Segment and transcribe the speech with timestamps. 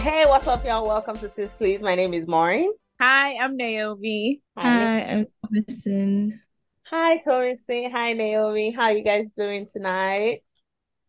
[0.00, 0.86] Hey, what's up, y'all?
[0.86, 1.82] Welcome to Sis Please.
[1.82, 2.72] My name is Maureen.
[2.98, 4.40] Hi, I'm Naomi.
[4.56, 6.40] Hi, I'm Thomason.
[6.86, 7.90] Hi, Thomason.
[7.90, 8.70] Hi, Naomi.
[8.70, 10.40] How you guys doing tonight?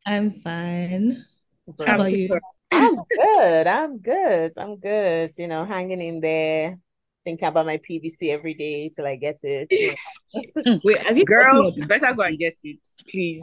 [0.06, 1.24] I'm fine.
[1.86, 2.38] How about you?
[2.72, 3.68] I'm good.
[3.68, 4.52] I'm good.
[4.58, 5.32] I'm good.
[5.38, 6.78] You know, hanging in there,
[7.24, 9.98] thinking about my PVC every day till I get it.
[10.84, 11.72] Wait, have you girl?
[11.88, 12.80] Better go and get it,
[13.10, 13.42] please.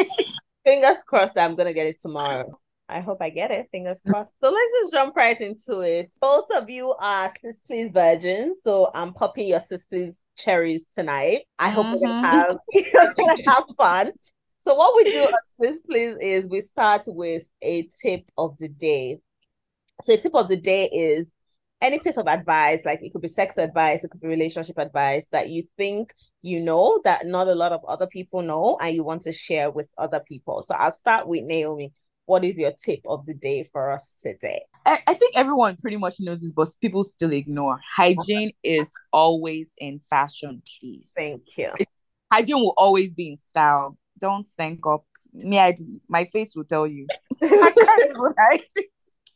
[0.64, 2.56] Fingers crossed that I'm gonna get it tomorrow.
[2.88, 3.68] I hope I get it.
[3.72, 4.32] Fingers crossed.
[4.42, 6.10] So let's just jump right into it.
[6.20, 11.42] Both of you are sis please virgins, so I'm popping your sis please cherries tonight.
[11.58, 12.36] I hope we're gonna Mm-hmm.
[12.36, 14.12] have we're gonna have fun.
[14.64, 18.68] So what we do on sis please is we start with a tip of the
[18.68, 19.18] day.
[20.02, 21.32] So a tip of the day is
[21.80, 25.26] any piece of advice, like it could be sex advice, it could be relationship advice
[25.32, 29.02] that you think you know that not a lot of other people know and you
[29.02, 30.62] want to share with other people.
[30.62, 31.92] So I'll start with Naomi.
[32.26, 34.62] What is your tip of the day for us today?
[34.84, 37.80] I, I think everyone pretty much knows this, but people still ignore.
[37.96, 41.12] Hygiene is always in fashion, please.
[41.16, 41.72] Thank you.
[42.32, 43.96] Hygiene will always be in style.
[44.18, 45.04] Don't stank up.
[45.32, 45.76] Me, I,
[46.08, 47.06] my face will tell you.
[47.42, 48.86] I can't even hide it.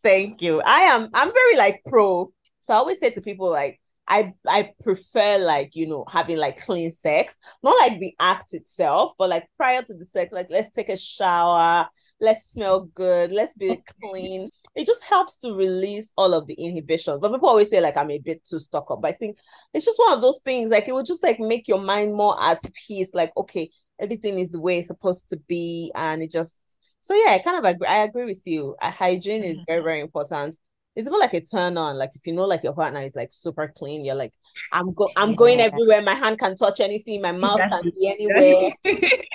[0.02, 0.62] Thank you.
[0.64, 2.32] I am I'm very like pro.
[2.60, 3.79] So I always say to people like
[4.10, 9.12] I I prefer like you know having like clean sex, not like the act itself,
[9.16, 11.88] but like prior to the sex, like let's take a shower,
[12.20, 14.48] let's smell good, let's be clean.
[14.74, 17.20] It just helps to release all of the inhibitions.
[17.20, 19.00] But people always say like I'm a bit too stuck up.
[19.00, 19.38] But I think
[19.72, 22.42] it's just one of those things like it would just like make your mind more
[22.42, 23.14] at peace.
[23.14, 26.60] Like okay, everything is the way it's supposed to be, and it just
[27.00, 27.86] so yeah, I kind of agree.
[27.86, 28.74] I agree with you.
[28.82, 30.58] Uh, hygiene is very very important
[30.96, 31.96] it's even like a turn on.
[31.96, 34.32] Like if you know like your partner is like super clean, you're like,
[34.72, 36.02] I'm go I'm going everywhere.
[36.02, 38.72] My hand can touch anything, my mouth That's can be anywhere.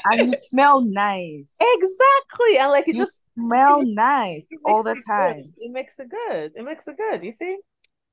[0.08, 1.58] And you smell nice.
[1.60, 2.58] exactly.
[2.60, 5.06] And like it You just smell nice it all the it good.
[5.06, 5.54] time.
[5.58, 6.52] It makes it good.
[6.56, 7.24] It makes it good.
[7.24, 7.58] You see?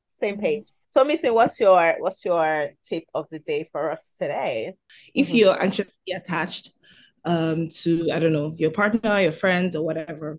[0.09, 0.41] Same Mhm.
[0.43, 0.69] page.
[0.95, 4.75] Tommy say what's your what's your tip of the day for us today?
[5.15, 5.37] If Mhm.
[5.37, 6.73] you're anxiously attached
[7.25, 10.39] um to I don't know your partner, your friends, or whatever,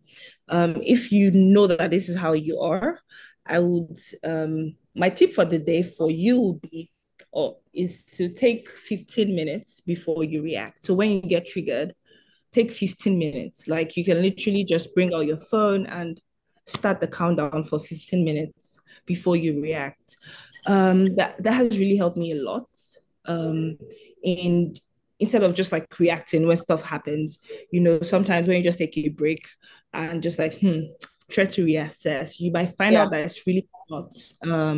[0.50, 3.00] um, if you know that this is how you are,
[3.46, 6.92] I would um my tip for the day for you would be
[7.32, 10.84] or is to take 15 minutes before you react.
[10.84, 11.96] So when you get triggered,
[12.52, 13.68] take 15 minutes.
[13.68, 16.22] Like you can literally just bring out your phone and
[16.66, 20.18] start the countdown for 15 minutes before you react.
[20.66, 22.70] Um, that that has really helped me a lot.
[23.26, 23.78] Um,
[24.24, 24.76] in
[25.24, 27.40] instead of just like reacting when stuff happens,
[27.72, 29.44] you know, sometimes when you just take a break
[29.94, 30.82] and just like, hmm,
[31.32, 33.04] try to reassess, you might find Yeah.
[33.04, 34.14] out that it's really not
[34.52, 34.78] um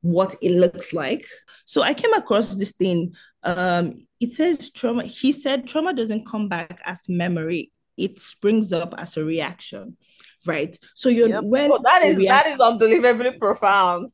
[0.00, 1.24] what it looks like.
[1.64, 3.14] So I came across this thing.
[3.42, 3.84] Um,
[4.20, 5.02] it says trauma.
[5.04, 7.62] He said trauma doesn't come back as memory;
[7.96, 9.96] it springs up as a reaction,
[10.46, 10.72] right?
[10.94, 11.44] So you're Yep.
[11.52, 14.10] when Oh, that is react- that is unbelievably profound.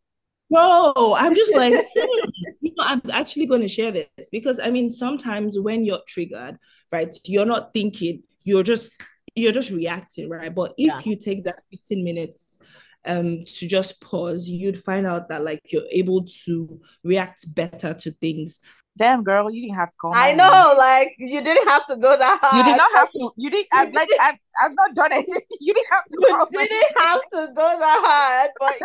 [0.51, 4.71] No, I'm just like, hmm, you know, I'm actually going to share this because I
[4.71, 6.59] mean, sometimes when you're triggered,
[6.93, 9.03] right, you're not thinking, you're just
[9.35, 10.55] you're just reacting, right?
[10.55, 11.01] But if Yeah.
[11.05, 12.59] you take that 15 minutes
[13.07, 18.13] um to just pause, you'd find out that like you're able to react better to
[18.13, 18.61] things.
[18.97, 20.13] Damn, girl, you didn't have to call.
[20.15, 20.37] I name.
[20.37, 22.59] know, like you didn't have to go that hard.
[22.59, 23.31] You did not have to.
[23.37, 23.67] You didn't.
[23.73, 24.09] I'm like.
[24.21, 25.27] I've, I've not done it.
[25.61, 26.49] You didn't have to.
[26.53, 28.77] You didn't have to go that hard, but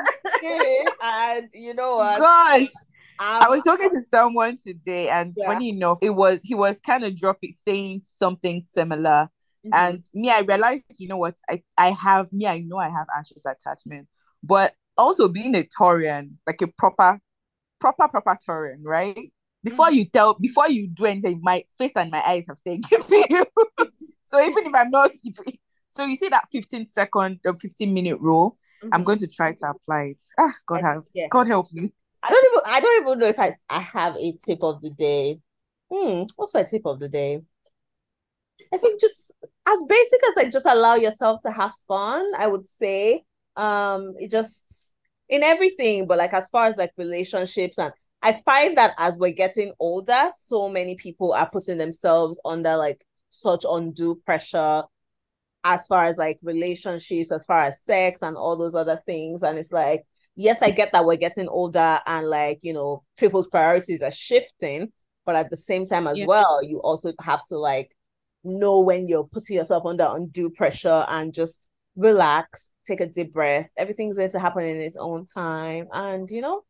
[0.41, 0.87] you did.
[1.03, 2.19] And you know what?
[2.19, 2.67] Gosh,
[3.19, 5.47] I'm- I was talking to someone today, and Yeah.
[5.53, 9.29] funny enough, it was he was kind of dropping saying something similar,
[9.65, 9.71] Mhm.
[9.73, 13.07] and me, I realized, you know what, I I have me, I know I have
[13.15, 14.07] anxious attachment,
[14.41, 17.19] but also being a Taurian, like a proper,
[17.79, 19.31] proper, proper Taurian, right?
[19.63, 23.23] Before you tell, before you do anything, my face and my eyes have stayed giving
[23.29, 23.45] you.
[24.27, 25.37] so even if I'm not, if,
[25.95, 28.57] so you see that 15 second or 15 minute rule,
[28.91, 29.05] I'm Mhm.
[29.05, 30.23] going to try to apply it.
[30.37, 31.27] Ah, God have, yeah.
[31.29, 31.91] God help me.
[32.23, 34.89] I don't even I don't even know if I I have a tip of the
[34.89, 35.39] day.
[35.91, 37.41] Hmm, what's my tip of the day?
[38.73, 39.31] I think just
[39.67, 43.23] as basic as like just allow yourself to have fun, I would say.
[43.55, 44.93] Um, it just
[45.27, 49.31] in everything, but like as far as like relationships and I find that as we're
[49.31, 54.83] getting older, so many people are putting themselves under like such undue pressure
[55.63, 59.43] as far as like relationships, as far as sex and all those other things.
[59.43, 60.05] And it's like,
[60.35, 64.91] yes, I get that we're getting older and like, you know, people's priorities are shifting,
[65.25, 66.25] but at the same time as Yeah.
[66.25, 67.95] well, you also have to like
[68.43, 73.69] know when you're putting yourself under undue pressure and just relax, take a deep breath.
[73.77, 75.87] Everything's going to happen in its own time.
[75.91, 76.63] And you know,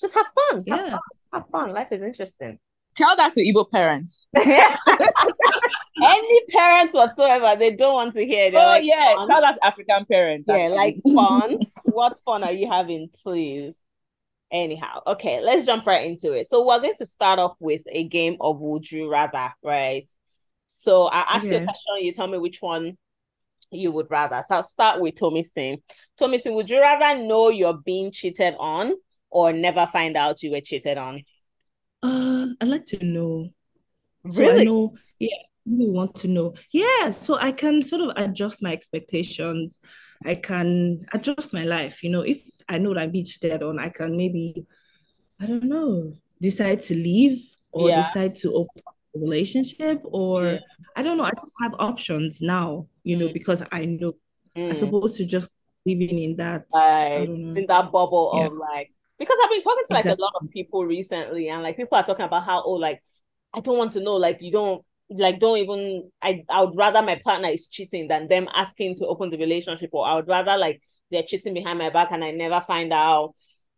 [0.00, 0.56] just have fun.
[0.56, 0.90] Have Yeah.
[0.90, 0.98] fun.
[1.32, 1.72] Have fun.
[1.72, 2.58] Life is interesting.
[2.94, 4.26] Tell that to Igbo parents.
[4.36, 4.56] any
[6.50, 8.50] parents whatsoever, they don't want to hear.
[8.50, 9.28] They're oh like, yeah, fun.
[9.28, 10.46] tell us African parents.
[10.48, 10.76] yeah, actually.
[10.76, 11.58] like fun.
[11.84, 13.76] what fun are you having, please?
[14.50, 16.48] Anyhow, okay, let's jump right into it.
[16.48, 20.10] So we're going to start off with a game of Would You Rather, right?
[20.66, 22.96] So I ask you a question, you tell me which one
[23.70, 24.42] you would rather.
[24.46, 25.82] So I'll start with Tommy Singh.
[26.18, 28.94] Tommy Singh, would you rather know you're being cheated on
[29.30, 31.22] or never find out you were cheated on?
[32.02, 33.50] Uh, I'd like to know.
[34.28, 34.64] So I Really?
[34.64, 35.36] know, yeah,
[35.66, 36.54] really want to know.
[36.72, 39.80] Yeah, so I can sort of adjust my expectations.
[40.24, 42.02] I can adjust my life.
[42.02, 44.66] You know, if I know that I'm being cheated on, I can maybe,
[45.40, 47.42] I don't know, decide to leave
[47.72, 48.02] or Yeah.
[48.02, 48.82] decide to open
[49.14, 50.58] a relationship or Yeah.
[50.96, 51.24] I don't know.
[51.24, 53.32] I just have options now, you know, Mm.
[53.34, 54.14] because I know
[54.56, 54.70] Mm.
[54.70, 55.50] as opposed to just
[55.86, 58.46] living in that, like in that bubble Yeah.
[58.46, 61.76] of like because I've been talking to like a lot of people recently and like
[61.76, 63.02] people are talking about how oh like
[63.54, 67.02] I don't want to know like you don't like don't even I I would rather
[67.02, 70.56] my partner is cheating than them asking to open the relationship or I would rather
[70.56, 73.34] like they're cheating behind my back and I never find out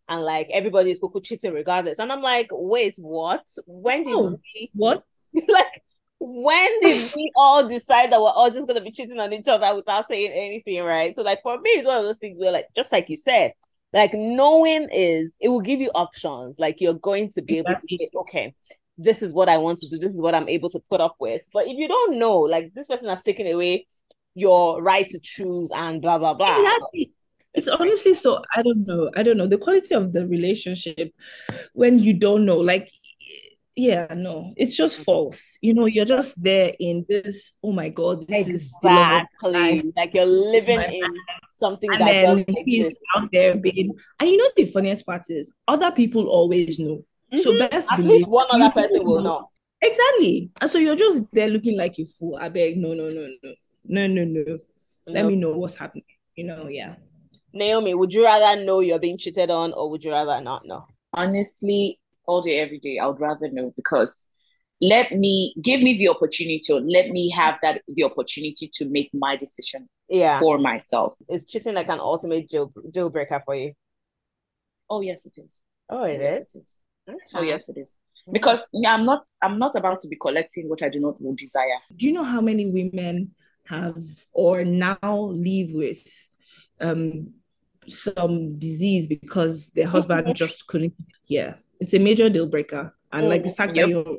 [0.08, 4.38] and like everybody is cuckoo cheating regardless and I'm like wait what when did Oh,
[4.54, 5.04] we what?
[5.48, 5.82] like
[6.19, 9.75] when did we all decide that we're all just gonna be cheating on each other
[9.75, 11.14] without saying anything, right?
[11.14, 13.52] So like for me, it's one of those things where like just like you said,
[13.92, 16.56] like knowing is it will give you options.
[16.58, 18.54] Like you're going to be able to say, okay,
[18.98, 21.16] this is what I want to do, this is what I'm able to put up
[21.19, 21.42] with.
[21.52, 23.87] But if you don't know, like this person has taken away
[24.34, 26.60] your right to choose and blah blah blah.
[26.60, 27.12] Exactly.
[27.52, 29.10] It's honestly so, I don't know.
[29.16, 29.48] I don't know.
[29.48, 31.12] The quality of the relationship
[31.72, 32.88] when you don't know, like,
[33.81, 35.56] yeah, no, it's just false.
[35.62, 39.29] You know, you're just there in this, oh my God, this is the love of
[39.53, 39.81] my life.
[39.81, 39.93] Exactly.
[39.97, 41.15] Like you're living in
[41.56, 43.00] something And that then he's exist.
[43.17, 47.05] out there being, and you know, the funniest part is other people always know.
[47.37, 47.71] So Mhm.
[47.71, 49.38] best At believe least one other person will know.
[49.41, 49.50] know.
[49.81, 50.50] Exactly.
[50.61, 52.37] And so you're just there looking like you fool.
[52.37, 53.53] I beg, no, no, no, no,
[53.85, 54.59] no, no, no.
[55.06, 55.29] Let No.
[55.29, 56.05] me know what's happening.
[56.37, 56.97] You know, yeah.
[57.55, 60.87] Naomi, would you rather know you're being cheated on or would you rather not know?
[61.12, 64.25] honestly, all day, every day, I would rather know because
[64.81, 69.11] let me give me the opportunity or let me have that the opportunity to make
[69.12, 70.38] my decision Yeah.
[70.38, 71.17] for myself.
[71.28, 73.72] Is cheating like an ultimate deal, deal breaker for you?
[74.88, 75.61] Oh yes, it is.
[75.88, 76.40] Oh, it yes, is.
[76.40, 76.76] it is.
[77.08, 77.19] Okay.
[77.34, 77.94] Oh yes, it is.
[78.32, 81.81] Because I'm not I'm not about to be collecting what I do not desire.
[81.96, 83.34] Do you know how many women
[83.66, 83.96] have
[84.32, 84.99] or now
[85.32, 86.02] live with
[86.81, 87.34] um
[87.87, 90.94] some disease because their husband just couldn't?
[91.26, 92.94] Yeah, it's a major deal breaker.
[93.12, 93.85] And like the Mm, fact yep.
[93.85, 94.19] that your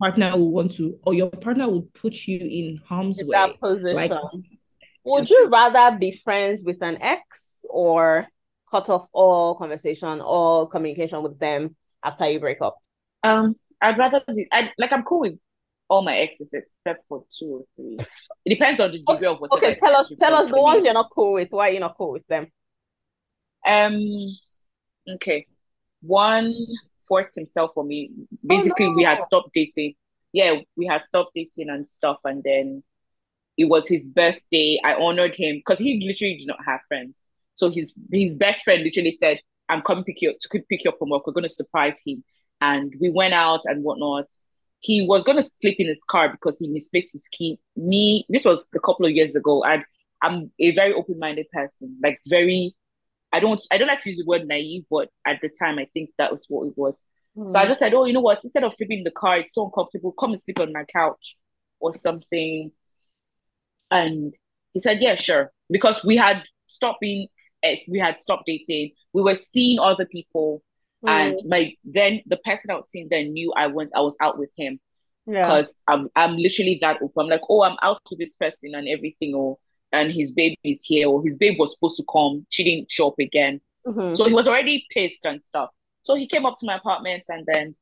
[0.00, 3.32] partner will want to, or your partner will put you in harm's in way.
[3.32, 3.96] that position.
[3.96, 4.12] Like,
[5.04, 8.26] would you rather be friends with an ex or
[8.70, 12.78] cut off all conversation, all communication with them after you break up?
[13.22, 15.38] Um, I'd rather be I like I'm cool with
[15.88, 17.98] all my exes except for two or three.
[18.44, 20.84] It depends on the degree of whatever Okay, tell us, tell us the ones me.
[20.84, 21.48] you're not cool with.
[21.50, 22.46] Why you're you not cool with them?
[23.66, 24.00] Um,
[25.16, 25.46] okay.
[26.02, 26.54] One
[27.10, 28.10] forced himself for me.
[28.14, 29.94] Oh, Basically, we had stopped dating.
[30.32, 32.84] Yeah, we had stopped dating and stuff, and then
[33.58, 34.78] it was his birthday.
[34.84, 37.16] I honored him because he literally did not have friends.
[37.56, 40.90] So his his best friend literally said, "I'm coming pick you up to pick you
[40.90, 41.26] up from work.
[41.26, 42.22] We're going to surprise him."
[42.60, 44.26] And we went out and whatnot.
[44.78, 47.58] He was going to sleep in his car because he misplaced his key.
[47.76, 49.84] Me, this was a couple of years ago, and
[50.22, 52.74] I'm a very open-minded person, like very
[53.32, 55.86] I don't I don't like to use the word naive, but at the time I
[55.92, 57.00] think that was what it was.
[57.46, 58.40] So I just said, Oh, you know what?
[58.42, 61.36] Instead of sleeping in the car, it's so uncomfortable, come and sleep on my couch
[61.78, 62.72] or something.
[63.90, 64.34] And
[64.72, 65.52] he said, Yeah, sure.
[65.70, 67.28] Because we had stopped being
[67.62, 68.92] eh, we had stopped dating.
[69.12, 70.62] We were seeing other people.
[71.04, 74.16] Mm, And my then the person I was seeing then knew I went I was
[74.20, 74.80] out with him
[75.26, 75.46] yeah.
[75.46, 77.12] because I'm I'm literally that open.
[77.24, 79.58] I'm like, oh, I'm out with this person and everything, or
[79.92, 83.08] and his baby is here, or his babe was supposed to come, she didn't show
[83.08, 83.60] up again.
[83.86, 84.16] Mhm.
[84.16, 85.70] So he was already pissed and stuff.
[86.02, 87.74] So he came up to my apartment and then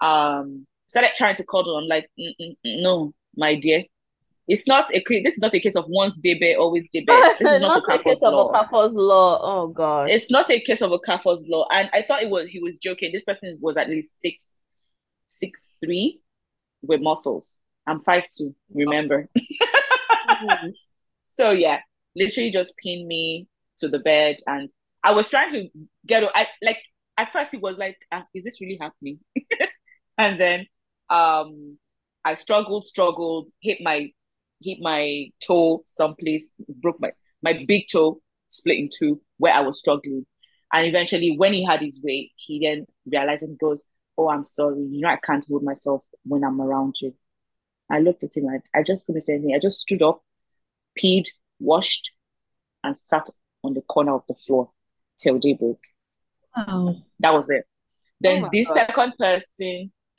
[0.00, 1.76] um started trying to cuddle.
[1.76, 3.84] I'm like, "Mm, mm, mm, no, my dear.
[4.46, 7.06] It's not a this is not a case of once debe, always debe.
[7.38, 9.38] This is not, not a a case Kafo's of a Kafo's law.
[9.42, 10.10] Oh gosh.
[10.10, 11.66] It's not a case of a Kafo's law.
[11.72, 13.10] And I thought it was he was joking.
[13.12, 14.60] This person was at least six,
[15.26, 16.20] six three
[16.82, 17.56] with muscles.
[17.86, 19.28] I'm five two, remember?
[20.28, 20.74] Mhm.
[21.36, 21.80] So yeah,
[22.16, 23.48] literally just pinned me
[23.78, 24.70] to the bed, and
[25.02, 25.68] I was trying to
[26.06, 26.24] get.
[26.34, 26.78] I like
[27.16, 29.20] at first it was like, ah, is this really happening?
[30.18, 30.66] and then
[31.10, 31.78] um,
[32.24, 34.10] I struggled, struggled, hit my
[34.62, 37.10] hit my toe someplace, broke my
[37.42, 40.26] my big toe, split in two, where I was struggling,
[40.72, 43.82] and eventually when he had his way, he then realized and goes,
[44.18, 47.14] "Oh, I'm sorry, you know I can't hold myself when I'm around you."
[47.90, 48.48] I looked at him.
[48.48, 49.54] I, I just couldn't say anything.
[49.54, 50.23] I just stood up,
[51.00, 51.24] peed,
[51.58, 52.12] washed,
[52.82, 53.28] and sat
[53.62, 54.70] on the corner of the floor
[55.18, 55.78] till daybreak.
[56.56, 56.96] Wow.
[57.20, 57.64] That was it.
[58.20, 58.74] Then oh my this God.
[58.74, 59.92] second person,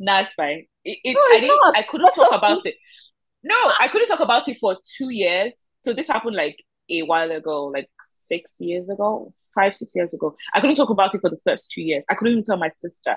[0.00, 0.66] nah, it's fine.
[0.84, 1.76] It, it, No, I didn't.
[1.76, 2.74] I couldn't talk about it.
[3.42, 5.54] No, I couldn't talk about it for two years.
[5.80, 10.36] So this happened like a while ago, like six years ago, five, six years ago.
[10.54, 12.04] I couldn't talk about it for the first two years.
[12.10, 13.16] I couldn't even tell my sister.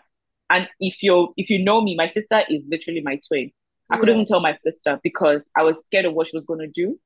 [0.50, 3.52] And if you if you know me, my sister is literally my twin.
[3.90, 6.60] I couldn't even tell my sister because I was scared of what she was going
[6.60, 7.00] to do.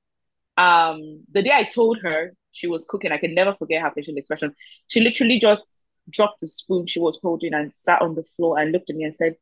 [0.62, 4.16] Um, the day I told her she was cooking, I can never forget her facial
[4.18, 4.56] expression.
[4.88, 8.72] She literally just dropped the spoon she was holding and sat on the floor and
[8.72, 9.36] looked at me and said,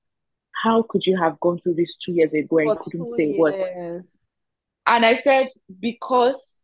[0.64, 3.56] "How could you have gone through this two years ago and couldn't say a word?"
[4.88, 5.48] And I said,
[5.80, 6.62] because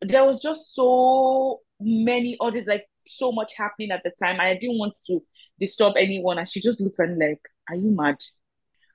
[0.00, 4.34] there was just so many others, like so much happening at the time.
[4.34, 5.22] And I didn't want to
[5.60, 6.38] disturb anyone.
[6.38, 7.40] And she just looked at me like,
[7.70, 8.16] Are you mad?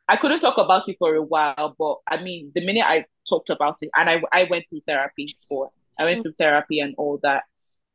[0.09, 3.51] I couldn't talk about it for a while, but I mean, the minute I talked
[3.51, 7.19] about it, and I, I went through therapy for, I went through therapy and all
[7.21, 7.43] that.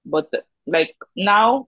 [0.07, 1.67] But the, like now,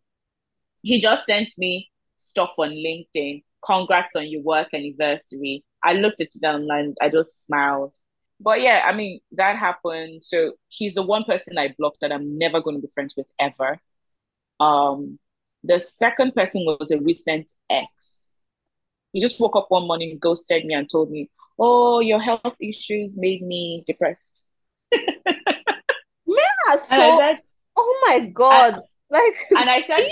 [0.82, 3.42] he just sent me stuff on LinkedIn.
[3.64, 5.64] Congrats on your work anniversary.
[5.82, 6.94] I looked at it online.
[7.00, 7.92] I just smiled.
[8.38, 10.22] But yeah, I mean, that happened.
[10.22, 13.26] So he's the one person I blocked that I'm never going to be friends with
[13.40, 13.80] ever.
[14.60, 15.18] Um,
[15.64, 18.25] the second person was a recent ex.
[19.16, 23.16] He just woke up one morning, ghosted me, and told me, "Oh, your health issues
[23.18, 24.38] made me depressed."
[26.26, 27.36] Yeah, And so said,
[27.76, 28.74] oh my God.
[29.08, 30.04] like and I said,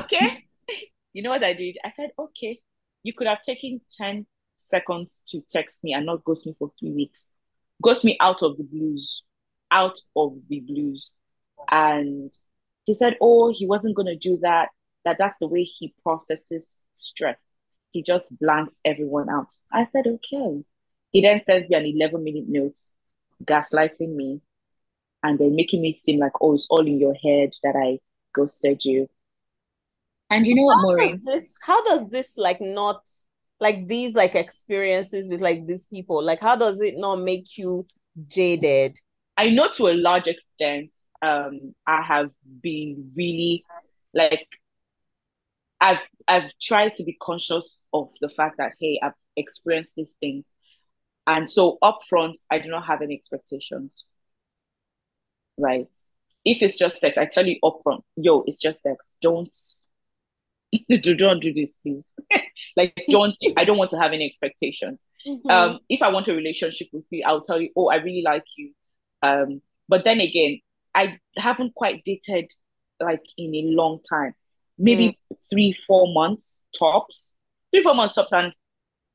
[0.00, 0.44] okay.
[1.14, 1.78] You know what I did?
[1.82, 2.60] I said, okay.
[3.04, 4.26] You could have taken 10
[4.58, 7.32] seconds to text me and not ghost me for three weeks.
[7.82, 9.22] Ghost me out of the blues.
[9.70, 11.10] Out of the blues.
[11.70, 12.30] And
[12.84, 14.68] he said, oh, he wasn't going to do that.
[15.06, 17.38] That that's the way he processes stress.
[17.92, 19.54] He just blanks everyone out.
[19.72, 20.64] I said, okay.
[21.10, 22.78] He then sends me an 11 minute note,
[23.44, 24.40] gaslighting me,
[25.22, 27.98] and then making me seem like, oh, it's all in your head that I
[28.34, 29.08] ghosted you.
[30.30, 31.20] And you know what, how Maureen?
[31.22, 33.06] this how does this like not
[33.60, 37.86] like these like experiences with like these people like how does it not make you
[38.28, 38.98] jaded
[39.36, 42.30] I know to a large extent, um, I have
[42.60, 43.64] been really
[44.14, 44.46] like
[45.82, 45.98] I've
[46.28, 50.46] I've tried to be conscious of the fact that hey, I've experienced these things.
[51.26, 54.04] And so upfront, I do not have any expectations.
[55.58, 55.88] Right.
[56.44, 59.16] If it's just sex, I tell you upfront, yo, it's just sex.
[59.20, 59.54] Don't
[60.88, 62.06] do don't do this, please.
[62.76, 65.04] like don't I don't want to have any expectations.
[65.26, 65.50] Mm-hmm.
[65.50, 68.44] Um, if I want a relationship with you, I'll tell you, oh, I really like
[68.56, 68.72] you.
[69.22, 70.60] Um, but then again,
[70.94, 72.50] I haven't quite dated
[73.00, 74.34] like in a long time.
[74.82, 75.18] Maybe
[75.50, 77.36] three, four months tops.
[77.72, 78.32] Three, four months tops.
[78.32, 78.52] And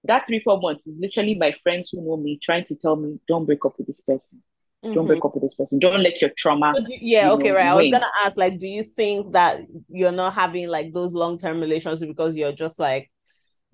[0.06, 3.20] that three, four months is literally my friends who know me trying to tell me,
[3.28, 4.42] don't break up with this person.
[4.84, 5.08] Don't Mhm.
[5.08, 5.80] break up with this person.
[5.80, 6.74] Don't let your trauma.
[6.78, 7.92] Do- yeah you okay know, right I was win.
[7.92, 12.36] gonna ask like do you think that you're not having like those long-term relationships because
[12.36, 13.12] you're just like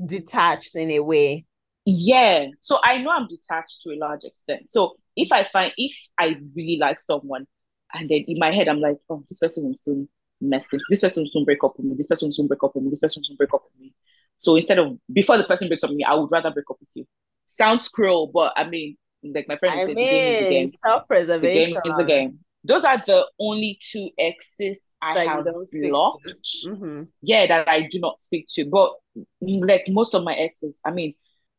[0.03, 1.45] detached in a way
[1.85, 2.47] Yeah.
[2.61, 4.71] So I know I'm detached to a large extent.
[4.71, 7.45] So if I find if I really like someone
[7.93, 10.07] and then in my head I'm like, oh, this person will soon
[10.43, 12.63] mess this, this person will soon break up with me, this person will soon break
[12.63, 13.93] up with me, this person will soon break up with me.
[14.37, 16.77] So instead of before the person breaks up with me, I would rather break up
[16.79, 17.05] with you.
[17.45, 20.67] Sounds cruel, but I mean, like my friend I said, the game is the game.
[20.69, 22.39] Self-preservation The game is the game.
[22.65, 25.89] Those are the only two exes I have don't speak to.
[25.89, 26.33] blocked.
[26.65, 27.07] Mhm.
[27.21, 28.65] Yeah, that I do not speak to.
[28.65, 28.93] But
[29.41, 31.13] like most of my exes, I mean,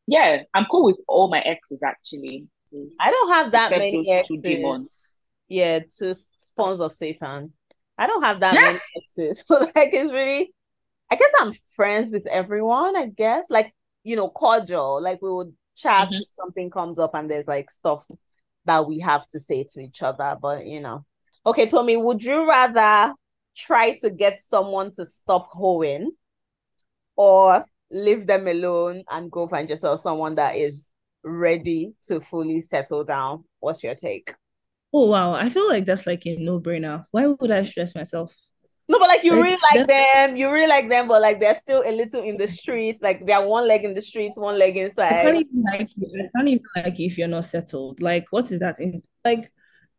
[0.07, 2.47] yeah, I'm cool with all my exes actually.
[2.99, 4.41] I don't have that except many those two exes.
[4.41, 5.09] demons.
[5.47, 7.53] Yeah, two spawns of Satan.
[7.97, 8.65] I don't have that Yeah.
[8.65, 9.43] many exes.
[9.49, 10.53] like it's really
[11.11, 13.45] I guess I'm friends with everyone, I guess.
[13.49, 13.73] Like,
[14.03, 15.01] you know, cordial.
[15.01, 16.21] Like we would chat Mhm.
[16.21, 18.05] if something comes up and there's like stuff
[18.65, 20.35] that we have to say to each other.
[20.41, 21.05] But you know.
[21.45, 23.13] Okay, Tommy, would you rather
[23.55, 26.11] try to get someone to stop hoeing
[27.15, 30.91] or leave them alone and go find yourself someone that is
[31.23, 33.43] ready to fully settle down?
[33.59, 34.33] What's your take?
[34.97, 37.03] Oh wow, I feel like that's like a no-brainer.
[37.11, 38.33] Why would I stress myself?
[38.87, 41.83] No, but like you really like them, you really like them, but like they're still
[41.85, 43.01] a little in the streets.
[43.01, 45.19] Like they're one leg in the streets, one leg inside.
[45.19, 46.07] I can't even like you.
[46.23, 48.01] I can't even like you if you're not settled.
[48.01, 48.77] Like, what is that?
[49.25, 49.51] Like,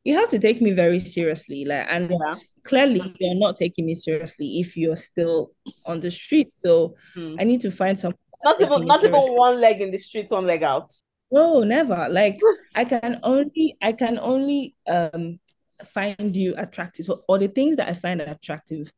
[0.05, 1.67] you have to take me very seriously.
[1.67, 2.35] Like, and Yeah.
[2.65, 5.51] clearly you're not taking me seriously if you're still
[5.85, 6.55] on the street.
[6.55, 7.37] So Hmm.
[7.39, 10.47] I need to find someone Not even not even one leg in the streets, one
[10.47, 10.91] leg out.
[11.31, 12.09] No, never.
[12.09, 12.41] Like,
[12.75, 15.39] I can only I can only um
[15.85, 17.07] find you attractive.
[17.07, 18.93] So, or the things that I find attractive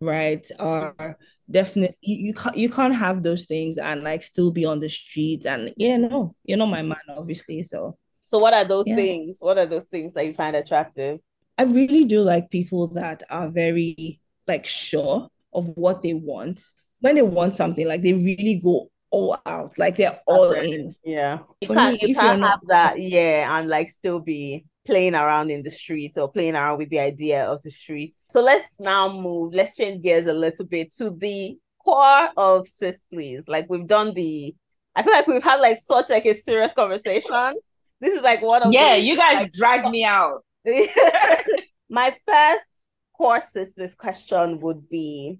[0.00, 0.46] right?
[0.58, 1.16] Are
[1.50, 4.88] definitely you, you can't you can't have those things and like still be on the
[4.88, 7.62] streets and yeah, no, you're not my man, obviously.
[7.62, 8.96] So So what are those yeah.
[8.96, 9.38] things?
[9.40, 11.20] What are those things that you find attractive?
[11.58, 16.60] I really do like people that are very like sure of what they want.
[17.00, 20.94] When they want something, like they really go all out, like they're all in.
[21.04, 21.40] Yeah.
[21.60, 24.64] You For can't me, you if can't have not that, yeah, and like still be
[24.86, 28.26] playing around in the streets or playing around with the idea of the streets.
[28.30, 33.04] So let's now move, let's change gears a little bit to the core of sis
[33.12, 33.48] please.
[33.48, 34.54] Like we've done the
[34.94, 37.54] I feel like we've had like such like a serious conversation.
[38.00, 40.44] This is like one of Yeah, the, you guys like, dragged me out.
[41.88, 42.68] My first
[43.16, 45.38] core sis this question would be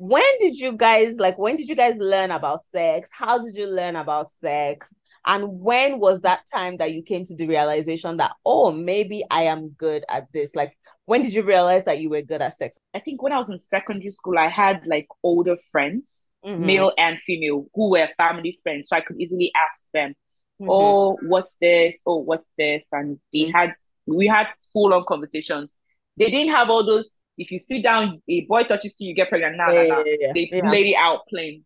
[0.00, 3.10] when did you guys like when did you guys learn about sex?
[3.12, 4.90] How did you learn about sex?
[5.26, 9.42] And when was that time that you came to the realization that, oh, maybe I
[9.42, 10.56] am good at this?
[10.56, 12.78] Like, when did you realize that you were good at sex?
[12.94, 16.60] I think when I was in secondary school, I had like older friends, Mhm.
[16.60, 18.88] male and female, who were family friends.
[18.88, 20.14] So I could easily ask them,
[20.58, 20.68] Mhm.
[20.70, 22.00] oh, what's this?
[22.06, 22.86] Oh, what's this?
[22.90, 23.52] And they Mhm.
[23.52, 23.74] had,
[24.06, 25.76] we had full on conversations.
[26.16, 29.30] They didn't have all those, if you sit down, a boy touches you, you get
[29.30, 29.56] pregnant.
[29.56, 30.04] Nah, yeah, nah, nah.
[30.06, 30.70] yeah, They yeah.
[30.70, 31.64] laid it out plain.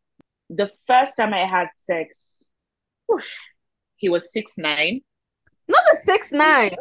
[0.49, 2.45] The first time I had sex,
[3.09, 3.35] whoosh,
[3.97, 5.01] he was six nine.
[5.69, 6.77] Not the six nine.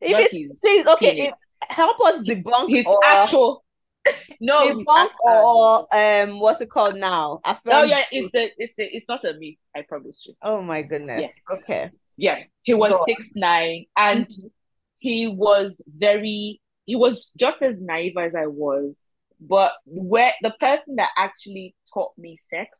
[0.00, 1.32] If it's his six, okay, penis.
[1.62, 3.64] it, help us debunk His or actual,
[4.40, 7.40] no, debunk or um, what's it called now?
[7.44, 9.56] Oh yeah, it's a, it's a, it's not a myth.
[9.74, 10.34] I promise you.
[10.42, 11.40] Oh my goodness.
[11.50, 11.88] Okay.
[12.16, 14.50] Yeah, he was six nine, and Mhm.
[14.98, 16.60] he was very.
[16.86, 18.96] He was just as naive as I was,
[19.40, 22.78] but where the person that actually taught me sex,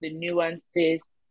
[0.00, 1.24] the nuances,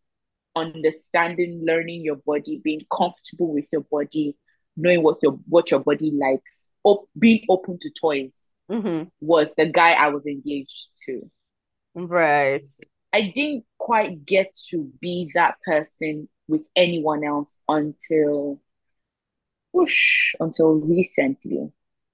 [0.55, 4.37] understanding, learning your body, being comfortable with your body,
[4.75, 9.11] knowing what your what your body likes, op- being open to toys, Mhm.
[9.19, 11.29] was the guy I was engaged to.
[11.93, 12.65] Right.
[13.13, 18.61] I didn't quite get to be that person with anyone else until
[19.73, 21.71] whoosh, until recently.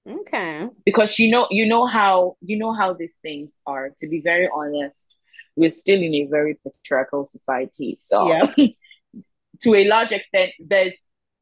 [0.08, 0.66] Okay.
[0.84, 3.90] Because you know, you know how you know how these things are.
[4.00, 5.14] To be very honest,
[5.56, 7.98] we're still in a very patriarchal society.
[8.00, 8.52] So Yeah.
[9.62, 10.94] to a large extent, there's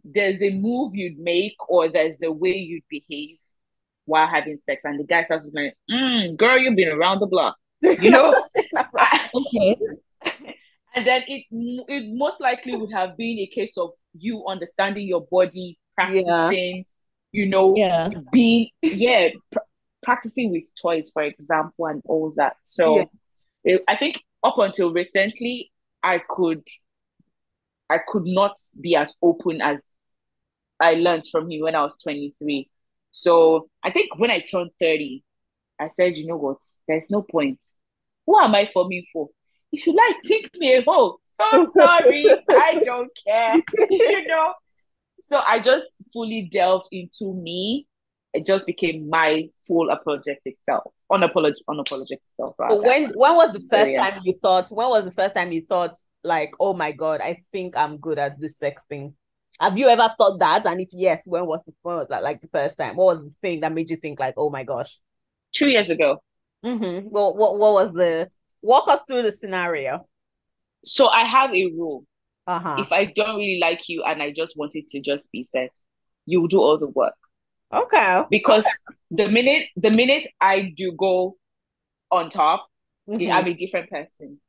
[0.04, 3.38] there's a move you'd make or there's a way you'd behave
[4.04, 7.56] while having sex, and the guy starts like, mm, "Girl, you've been around the block,"
[7.80, 8.34] you know.
[8.96, 9.76] I- Okay.
[10.94, 11.44] and then it
[11.88, 16.84] it most likely would have been a case of you understanding your body, practicing,
[17.36, 18.08] you know, Yeah.
[18.32, 19.58] being yeah, pr-
[20.02, 22.56] practicing with toys, for example, and all that.
[22.64, 23.04] So Yeah.
[23.64, 25.70] it- I think up until recently,
[26.02, 26.66] I could
[27.88, 30.08] I could not be as open as
[30.80, 32.68] I learned from him when I was 23.
[33.12, 35.22] So I think when I turned 30,
[35.78, 37.64] I said, you know what, there's no point.
[38.26, 39.28] Who am I for me for?
[39.70, 41.20] If you like, take me a hoe.
[41.24, 41.44] So
[41.78, 43.62] sorry, I don't care.
[43.90, 44.52] you know.
[45.28, 47.86] So I just fully delved into me.
[48.32, 52.54] It just became my full apologetic self, unapolog- unapologetic self.
[52.68, 52.82] But Rather.
[52.82, 54.10] when when was the So, first yeah.
[54.10, 54.70] time you thought?
[54.70, 58.18] When was the first time you thought like, oh my god, I think I'm good
[58.18, 59.14] at this sex thing?
[59.58, 60.66] Have you ever thought that?
[60.66, 62.96] And if yes, when was the when was that like the first time?
[62.96, 64.98] What was the thing that made you think like, oh my gosh?
[65.52, 66.22] Two years ago.
[66.64, 67.08] Mm-hmm.
[67.10, 68.28] Well, what what was the
[68.60, 70.06] walk us through the scenario?
[70.84, 72.04] So I have a rule.
[72.46, 72.76] Uh huh.
[72.78, 75.74] If I don't really like you and I just wanted to just be sex,
[76.26, 77.14] you will do all the work.
[77.72, 78.22] Okay.
[78.30, 78.66] Because
[79.10, 81.36] the minute the minute I do go
[82.10, 82.68] on top,
[83.08, 83.32] Mhm.
[83.32, 84.40] I'm a different person.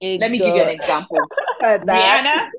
[0.00, 1.18] It Let me give you an example.
[1.62, 2.50] Rihanna,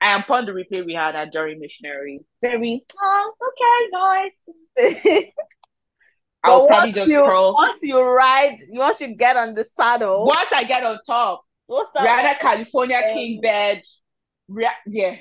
[0.00, 2.20] I am upon the replay we Rihanna during missionary.
[2.42, 4.30] Very oh, okay,
[4.76, 5.32] nice.
[6.44, 7.54] I'll probably just you curl.
[7.54, 11.90] once you ride, once you get on the saddle, Once I get on top, what's
[11.92, 12.04] that?
[12.04, 13.82] Rihanna California Um, King bed.
[14.86, 15.16] Yeah.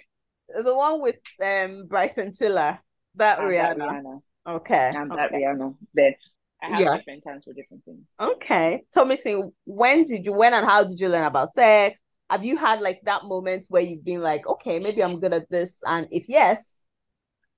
[0.63, 2.79] The one with um Bryson Tiller.
[3.15, 3.77] That that Rihanna.
[3.77, 4.21] Rihanna.
[4.47, 4.93] Okay.
[4.95, 5.31] I'm that.
[5.31, 5.75] Rihanna.
[5.93, 6.15] Then
[6.63, 6.97] I have Yeah.
[6.97, 8.05] different times for different things.
[8.19, 8.83] Okay.
[8.91, 9.51] Tell me, thing.
[9.65, 10.33] When did you?
[10.33, 12.01] When and how did you learn about sex?
[12.29, 15.49] Have you had like that moment where you've been like, okay, maybe I'm good at
[15.49, 16.77] this, and if yes,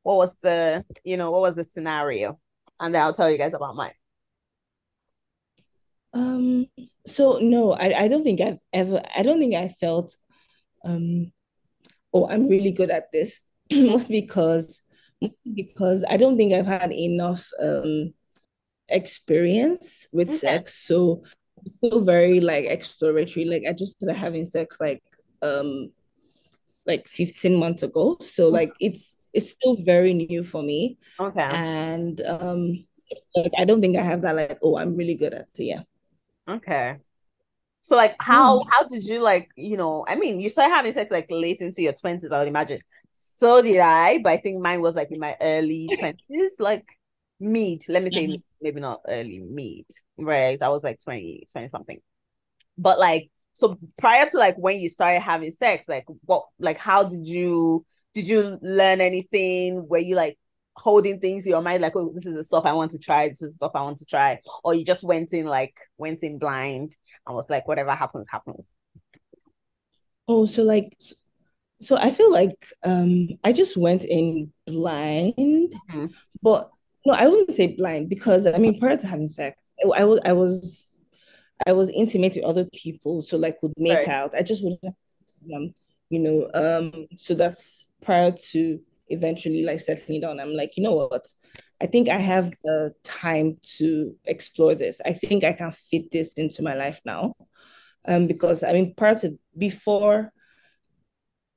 [0.04, 2.40] what was the, you know, what was the scenario?
[2.80, 3.94] And then I'll tell you guys about mine.
[6.14, 6.68] Um,
[7.06, 10.16] so no, I, I don't think I've ever, I don't think I felt,
[10.86, 11.32] um,
[12.14, 13.42] oh, I'm really good at this.
[13.74, 14.82] Mostly because,
[15.54, 18.14] because I don't think I've had enough um
[18.90, 20.40] experience with Okay.
[20.40, 20.76] sex.
[20.76, 21.24] So
[21.58, 23.46] I'm still very like exploratory.
[23.46, 25.04] Like I just started having sex like
[25.42, 25.92] um
[26.86, 28.18] like 15 months ago.
[28.22, 30.98] So like it's it's still very new for me.
[31.20, 31.50] Okay.
[31.50, 32.86] And um
[33.36, 35.64] like I don't think I have that like oh I'm really good at it.
[35.64, 35.84] Yeah.
[36.50, 36.98] Okay.
[37.82, 38.66] So like how mm.
[38.70, 41.82] how did you like, you know, I mean, you started having sex like late into
[41.82, 42.82] your 20s, I would imagine.
[43.12, 46.86] So did I, but I think mine was like in my early 20s, like
[47.40, 48.42] mid, let me say mm-hmm.
[48.62, 49.86] maybe not early, mid,
[50.18, 50.62] right?
[50.62, 52.00] I was like 20, 20 something.
[52.78, 57.04] But like so prior to like when you started having sex, like what like how
[57.04, 59.88] did you did you learn anything?
[59.88, 60.38] Were you like
[60.76, 63.28] holding things in your mind like oh this is the stuff i want to try
[63.28, 66.24] this is the stuff i want to try or you just went in like went
[66.24, 66.96] in blind
[67.28, 68.72] and was like whatever happens happens
[70.28, 70.96] oh so like
[71.82, 76.06] so i feel like um i just went in blind mm-hmm.
[76.42, 76.70] but
[77.06, 80.20] no i wouldn't say blind because i mean prior to having sex i, I was
[80.24, 81.00] i was
[81.68, 84.08] i was intimate with other people so like would make right.
[84.08, 84.96] out i just wouldn't
[85.46, 85.74] them
[86.10, 88.80] you know um so that's prior to
[89.10, 90.40] eventually like settling down.
[90.40, 91.26] I'm like you know what?
[91.82, 95.02] I think i have the time to explore this.
[95.06, 97.36] I think i can fit this into my life now.
[98.08, 100.32] Um because i mean prior to before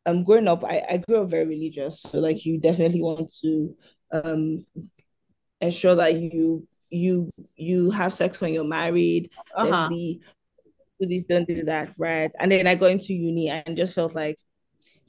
[0.07, 2.03] um growing up i, I grew up very religious.
[2.03, 3.77] So like you definitely want to
[4.13, 4.67] um
[5.61, 9.31] ensure that you you you have sex when you're married.
[9.55, 9.65] Uh-huh.
[9.65, 10.21] there's the
[11.01, 12.31] do this don't do that right?
[12.39, 14.37] And then i got into uni and just felt like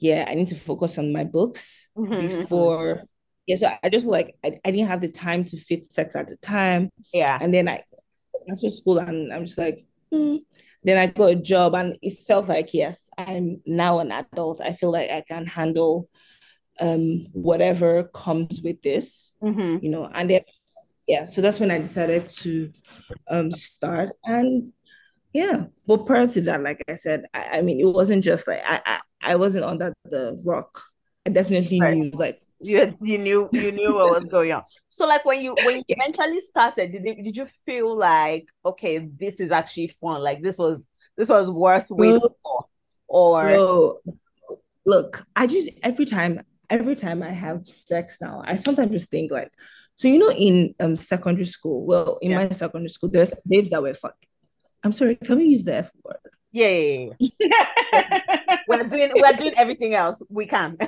[0.04, 2.28] yeah, I need to focus on my books mm-hmm.
[2.28, 3.04] before.
[3.48, 6.28] Yeah, so I just like I, I didn't have the time to fit sex at
[6.28, 6.90] the time.
[7.14, 7.38] Yeah.
[7.40, 7.82] And then I
[8.52, 10.38] after school and I'm just like, hmm.
[10.84, 14.60] then I got a job and it felt like yes, I'm now an adult.
[14.60, 16.10] I feel like I can handle
[16.82, 19.78] um whatever comes with this, mm-hmm.
[19.82, 20.42] you know, and then
[21.08, 22.74] yeah, so that's when I decided to
[23.30, 24.74] um start and
[25.34, 28.62] yeah, but prior to that, like I said, I, I mean, it wasn't just like
[28.66, 30.82] I, I, I wasn't under the rock.
[31.26, 31.98] I definitely right.
[31.98, 34.64] knew like you, you knew you knew what was going on.
[34.90, 35.96] So like when you when you yeah.
[36.00, 40.22] eventually started, did it, did you feel like okay, this is actually fun?
[40.22, 42.66] Like this was this was worth waiting for,
[43.08, 44.00] or
[44.86, 49.32] look, I just every time every time I have sex now, I sometimes just think
[49.32, 49.52] like,
[49.96, 52.38] so you know, in um secondary school, well, in yeah.
[52.38, 54.30] my secondary school, there's babes that were fucking
[54.84, 56.18] I'm sorry, can we use the F word?
[56.54, 58.58] Yeah, yeah, yeah.
[58.68, 60.78] we're doing we're doing everything else we can.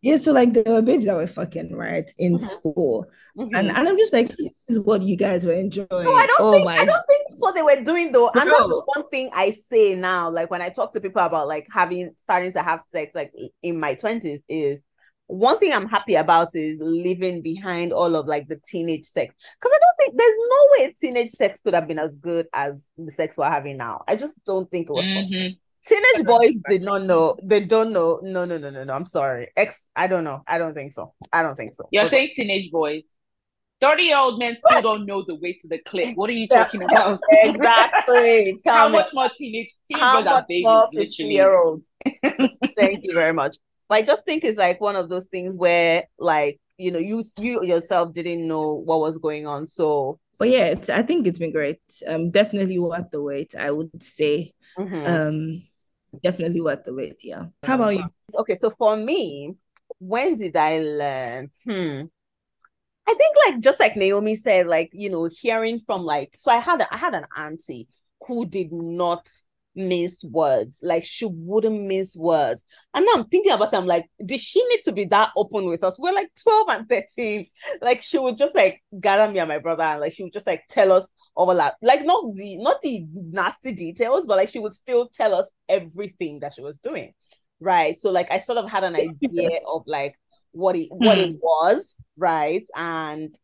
[0.00, 2.44] yeah, so like there were babes that were fucking right in mm-hmm.
[2.44, 3.04] school,
[3.36, 3.54] mm-hmm.
[3.54, 5.88] and and I'm just like, so this is what you guys were enjoying.
[5.90, 6.76] No, I don't oh think my...
[6.76, 8.30] I don't think that's what they were doing though.
[8.32, 8.40] Bro.
[8.40, 11.66] And that's one thing I say now, like when I talk to people about like
[11.70, 13.30] having starting to have sex, like
[13.62, 14.82] in my twenties, is
[15.30, 19.72] one thing I'm happy about is leaving behind all of like the teenage sex because
[19.72, 23.12] I don't think there's no way teenage sex could have been as good as the
[23.12, 24.02] sex we're having now.
[24.08, 25.04] I just don't think it was.
[25.04, 25.54] Mm-hmm.
[25.86, 27.36] Teenage boys did not know.
[27.42, 28.20] They don't know.
[28.22, 28.92] No, no, no, no, no.
[28.92, 29.48] I'm sorry.
[29.56, 29.86] Ex.
[29.96, 30.42] I don't know.
[30.46, 31.14] I don't think so.
[31.32, 31.88] I don't think so.
[31.90, 32.16] You're okay.
[32.16, 33.04] saying teenage boys.
[33.80, 36.14] 30 year old men still don't know the way to the clip.
[36.16, 37.18] What are you talking about?
[37.30, 38.58] exactly.
[38.62, 38.92] Tell How me.
[38.92, 40.66] much more teenage teenage boys are babies?
[40.92, 41.32] Literally.
[41.32, 41.90] Year olds.
[42.76, 43.56] Thank you very much.
[43.90, 47.24] But I just think it's like one of those things where like you know you
[47.36, 49.66] you yourself didn't know what was going on.
[49.66, 51.80] So but yeah, I think it's been great.
[52.06, 53.54] Um, definitely worth the wait.
[53.56, 54.54] I would say.
[54.78, 55.06] Mm-hmm.
[55.06, 55.62] Um,
[56.22, 57.22] definitely worth the wait.
[57.24, 57.46] Yeah.
[57.64, 58.04] How about you?
[58.34, 59.56] Okay, so for me,
[59.98, 61.50] when did I learn?
[61.64, 62.02] Hmm.
[63.08, 66.60] I think like just like Naomi said, like you know, hearing from like so I
[66.60, 67.88] had a, I had an auntie
[68.26, 69.28] who did not
[69.80, 70.78] miss words.
[70.82, 72.64] Like she wouldn't miss words.
[72.94, 75.66] And now I'm thinking about it, I'm like, did she need to be that open
[75.66, 75.98] with us?
[75.98, 77.46] We're like 12 and 13.
[77.80, 80.46] Like she would just like gather me and my brother and like she would just
[80.46, 81.74] like tell us all that.
[81.82, 86.40] Like not the not the nasty details, but like she would still tell us everything
[86.40, 87.12] that she was doing.
[87.60, 87.98] Right.
[87.98, 90.14] So like I sort of had an idea of like
[90.52, 91.36] what it what it hmm.
[91.36, 92.66] was, right?
[92.74, 93.36] And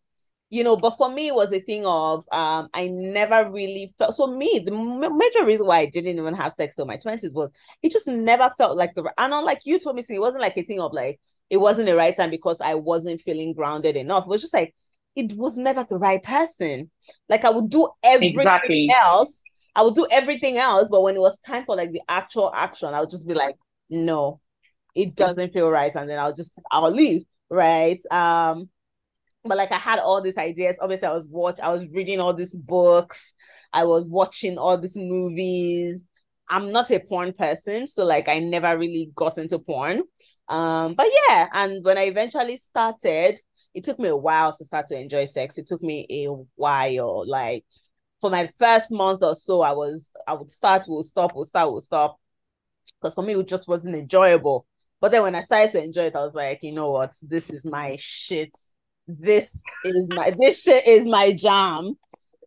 [0.48, 4.14] you know but for me it was a thing of um i never really felt
[4.14, 7.50] so me the major reason why i didn't even have sex in my 20s was
[7.82, 10.62] it just never felt like the and unlike you told me it wasn't like a
[10.62, 14.24] thing of like it wasn't the right time because i wasn't feeling grounded enough.
[14.24, 14.74] It was just like
[15.16, 16.90] it was never the right person.
[17.28, 18.90] Like i would do everything exactly.
[18.90, 19.42] else.
[19.74, 22.94] I would do everything else but when it was time for like the actual action
[22.94, 23.56] i would just be like
[23.90, 24.40] no
[24.94, 25.94] it doesn't feel right.
[25.94, 28.00] And then i'll just i'll leave right?
[28.10, 28.68] Um
[29.48, 30.76] but like I had all these ideas.
[30.80, 33.32] Obviously, I was watch, I was reading all these books,
[33.72, 36.06] I was watching all these movies.
[36.48, 40.02] I'm not a porn person, so like I never really got into porn.
[40.48, 43.40] Um, but yeah, and when I eventually started,
[43.74, 45.58] it took me a while to start to enjoy sex.
[45.58, 47.24] It took me a while.
[47.26, 47.64] Like
[48.20, 51.70] for my first month or so, I was I would start, we'll stop, we'll start,
[51.70, 52.18] we'll stop.
[53.00, 54.66] Because for me, it just wasn't enjoyable.
[55.00, 57.50] But then when I started to enjoy it, I was like, you know what, this
[57.50, 58.56] is my shit
[59.06, 61.96] this is my this shit is my jam.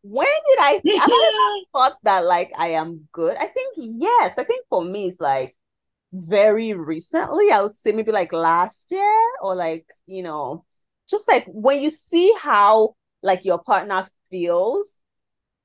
[0.01, 3.35] When did I, I thought that like I am good?
[3.37, 4.37] I think yes.
[4.37, 5.55] I think for me it's like
[6.11, 7.51] very recently.
[7.51, 10.65] I would say maybe like last year or like you know,
[11.09, 14.99] just like when you see how like your partner feels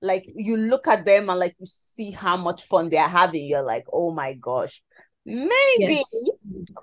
[0.05, 3.63] like you look at them and like you see how much fun they're having you're
[3.63, 4.83] like oh my gosh
[5.27, 6.29] maybe yes.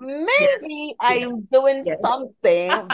[0.00, 0.94] maybe yes.
[1.00, 1.38] i'm yes.
[1.52, 2.70] doing something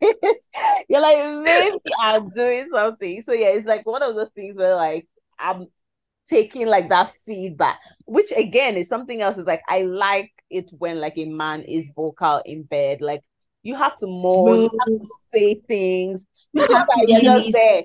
[0.88, 4.76] you're like maybe i'm doing something so yeah it's like one of those things where
[4.76, 5.06] like
[5.38, 5.66] i'm
[6.26, 11.00] taking like that feedback which again is something else is like i like it when
[11.00, 13.22] like a man is vocal in bed like
[13.62, 16.26] you have to moan, you have to say things.
[16.52, 17.82] You have to you're there,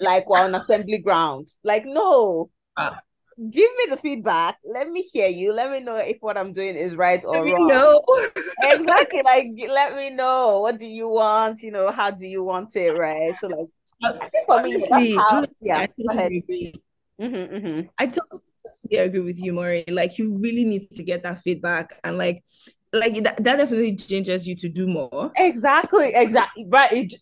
[0.00, 1.48] like we're on assembly ground.
[1.64, 2.50] Like, no.
[2.76, 3.00] Ah.
[3.38, 4.58] Give me the feedback.
[4.64, 5.52] Let me hear you.
[5.52, 7.68] Let me know if what I'm doing is right or wrong.
[7.68, 8.04] No.
[8.62, 9.22] exactly.
[9.22, 10.60] Like, let me know.
[10.60, 11.62] What do you want?
[11.62, 12.98] You know, how do you want it?
[12.98, 13.34] Right.
[13.40, 13.68] So, like,
[14.02, 15.78] I think for me, how, yeah.
[15.78, 16.74] I totally agree.
[17.20, 17.88] Mm-hmm, mm-hmm.
[17.98, 19.84] I totally agree with you, Maury.
[19.88, 22.44] Like, you really need to get that feedback, and like,
[22.92, 25.32] like that, that definitely changes you to do more.
[25.36, 26.66] Exactly, exactly.
[26.68, 26.92] Right.
[26.92, 27.14] It,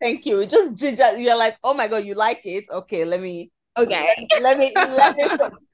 [0.00, 0.40] thank you.
[0.40, 1.18] It just ginger.
[1.18, 2.64] You're like, oh my god, you like it?
[2.70, 3.50] Okay, let me.
[3.78, 4.28] Okay.
[4.40, 5.24] Let me let me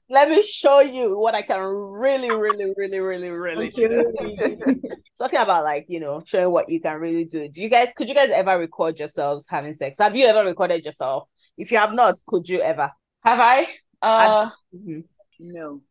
[0.09, 4.13] let me show you what I can really, really, really, really, really do.
[5.17, 7.47] Talking about like you know showing what you can really do.
[7.49, 7.93] Do you guys?
[7.93, 9.99] Could you guys ever record yourselves having sex?
[9.99, 11.27] Have you ever recorded yourself?
[11.57, 12.91] If you have not, could you ever?
[13.23, 13.67] Have I?
[14.01, 14.99] Uh, mm-hmm.
[15.39, 15.81] no.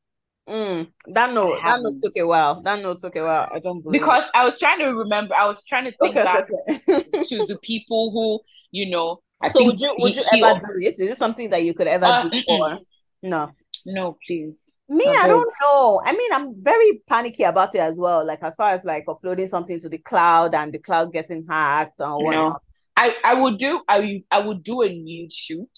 [0.48, 2.62] Mm, that note, that note took a while.
[2.62, 3.48] That note took a while.
[3.52, 5.34] I don't believe because I was trying to remember.
[5.36, 7.04] I was trying to think okay, back okay.
[7.22, 8.40] to the people who
[8.70, 9.20] you know.
[9.40, 10.98] I so would you would you he, ever do it?
[10.98, 12.42] Is it something that you could ever uh, do?
[12.48, 12.78] Or
[13.22, 13.50] no,
[13.86, 14.72] no, please.
[14.88, 16.00] Me, I don't know.
[16.04, 18.26] I mean, I'm very panicky about it as well.
[18.26, 22.00] Like as far as like uploading something to the cloud and the cloud getting hacked
[22.00, 22.52] or whatnot.
[22.52, 22.58] No.
[22.96, 25.70] I I would do I I would do a nude shoot.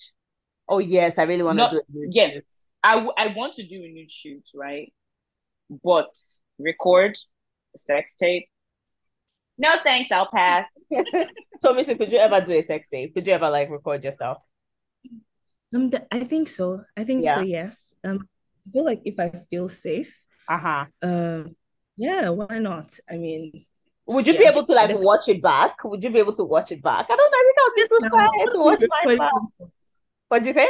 [0.69, 2.09] Oh yes, I really want to do it.
[2.13, 2.31] Yeah.
[2.31, 2.45] Shoot.
[2.83, 4.93] I, w- I want to do a nude shoot, right?
[5.85, 6.09] But
[6.59, 7.17] record
[7.75, 8.47] a sex tape.
[9.61, 10.67] No thanks, I'll pass.
[11.61, 13.13] so, Missy, could you ever do a sex tape?
[13.13, 14.43] Could you ever like record yourself?
[15.75, 16.83] Um, I think so.
[16.97, 17.35] I think yeah.
[17.35, 17.41] so.
[17.43, 17.95] Yes.
[18.03, 18.27] Um,
[18.67, 20.25] I feel like if I feel safe.
[20.49, 20.87] Uh huh.
[21.03, 21.57] Um,
[21.99, 22.31] yeah.
[22.31, 22.99] Why not?
[23.09, 23.67] I mean,
[24.07, 25.85] would you yeah, be able to like watch it back?
[25.85, 27.07] Would you be able to watch it back?
[27.11, 27.39] I don't know.
[27.39, 29.69] I think I'll be so shy to watch my back.
[30.29, 30.69] What'd you say?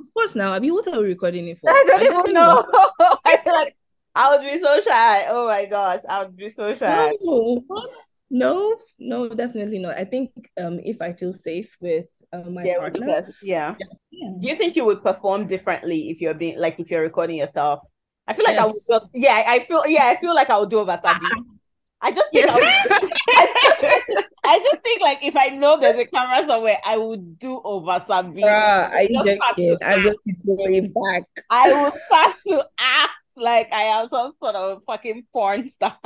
[0.00, 0.52] Of course, now.
[0.52, 1.70] I mean, what are we recording it for?
[1.70, 2.66] I don't I even know.
[3.24, 3.76] I feel like
[4.14, 5.24] I would be so shy.
[5.28, 7.12] Oh my gosh, I would be so shy.
[7.20, 7.90] No, what?
[8.30, 9.96] no, no, definitely not.
[9.96, 13.74] I think um, if I feel safe with uh, my yeah, partner, yeah.
[14.12, 14.28] yeah.
[14.40, 17.80] Do you think you would perform differently if you're being like if you're recording yourself?
[18.26, 18.88] I feel like yes.
[18.90, 19.02] I would.
[19.14, 19.86] yeah, I feel.
[19.86, 21.44] Yeah, I feel like I would do over something.
[22.00, 22.54] I just think yes.
[22.54, 26.78] I, would, I, just, I, just, think like if I know there's a camera somewhere,
[26.84, 28.44] I would do over something.
[28.44, 29.78] Uh, I joking.
[29.82, 31.24] I to throw it back.
[31.50, 35.96] I would start to act like I am some sort of fucking porn star.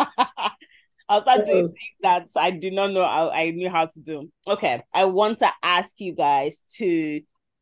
[1.08, 4.30] I'll start doing things that I did not know I, I knew how to do.
[4.46, 7.20] Okay, I want to ask you guys to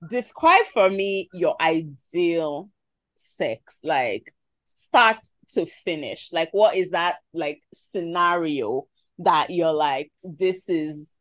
[0.09, 2.70] describe for me your ideal
[3.14, 3.79] sex.
[3.85, 5.18] Like start
[5.55, 6.31] to finish?
[6.33, 8.87] Like, what is that like scenario
[9.18, 11.14] that you're like, this is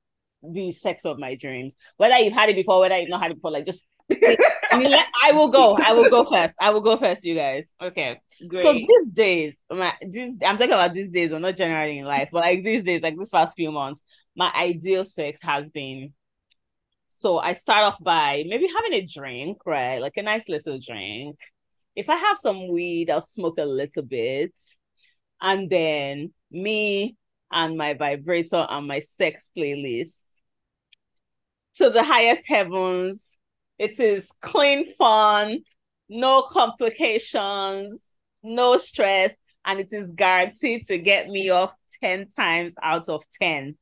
[0.43, 1.77] the sex of my dreams?
[1.97, 3.85] Whether you've had it before, whether you've not had it before, like just
[4.75, 5.77] I I will go.
[5.77, 6.55] I will go first.
[6.59, 7.67] I will go first, you guys.
[7.81, 8.19] Okay.
[8.47, 8.61] Great.
[8.61, 12.29] So these days, my this I'm talking about these days, or not generally in life,
[12.31, 14.01] but like these days, like this past few months,
[14.35, 16.13] my ideal sex has been.
[17.07, 19.99] So I start off by maybe having a drink, right?
[19.99, 21.37] Like a nice little drink
[21.95, 24.53] if I have some weed, I'll smoke a little bit.
[25.41, 27.15] And then me
[27.51, 30.25] and my vibrator and my sex playlist
[31.75, 33.37] to the highest heavens.
[33.77, 35.59] It is clean fun,
[36.09, 38.11] no complications,
[38.43, 39.35] no stress,
[39.65, 43.77] and it is guaranteed to get me off 10 times out of 10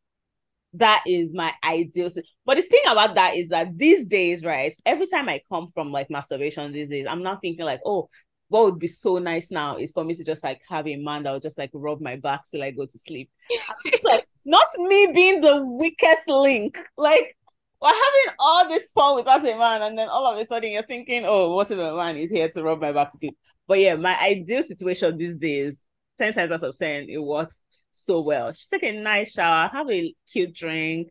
[0.73, 2.09] that is my ideal.
[2.45, 5.91] But the thing about that is that these days, right, every time I come from
[5.91, 8.09] like masturbation these days, I'm not thinking like, oh,
[8.49, 11.23] what would be so nice now is for me to just like have a man
[11.23, 13.29] that will just like rub my back till I go to sleep.
[14.03, 16.77] like not me being the weakest link.
[16.97, 17.37] Like
[17.83, 20.83] we're having all this fun without a man, and then all of a sudden you're
[20.83, 23.37] thinking, oh, what if a man is here to rub my back to sleep?
[23.67, 25.83] But yeah, my ideal situation these days,
[26.17, 27.59] 10 times out of 10, it works
[27.91, 28.53] so well.
[28.53, 31.09] Just take a nice shower, have a cute drink,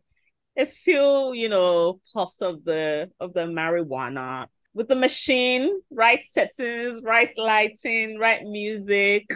[0.57, 7.03] a few, you know, puffs of the of the marijuana with the machine, right settings,
[7.03, 9.27] right lighting, right music,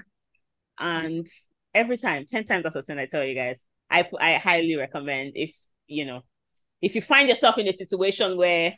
[0.79, 1.27] and
[1.75, 5.33] every time, ten times out of ten, I tell you guys, I I highly recommend
[5.35, 5.55] if
[5.87, 6.21] you know,
[6.81, 8.73] if you find yourself in a situation where